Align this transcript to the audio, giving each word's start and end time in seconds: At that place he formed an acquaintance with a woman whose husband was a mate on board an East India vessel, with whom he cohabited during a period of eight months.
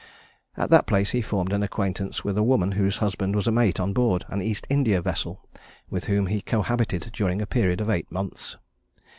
At 0.57 0.71
that 0.71 0.87
place 0.87 1.11
he 1.11 1.21
formed 1.21 1.53
an 1.53 1.61
acquaintance 1.61 2.23
with 2.23 2.35
a 2.35 2.41
woman 2.41 2.71
whose 2.71 2.97
husband 2.97 3.35
was 3.35 3.45
a 3.45 3.51
mate 3.51 3.79
on 3.79 3.93
board 3.93 4.25
an 4.29 4.41
East 4.41 4.65
India 4.67 4.99
vessel, 4.99 5.45
with 5.91 6.05
whom 6.05 6.25
he 6.25 6.41
cohabited 6.41 7.11
during 7.13 7.39
a 7.39 7.45
period 7.45 7.79
of 7.79 7.89
eight 7.91 8.11
months. 8.11 8.57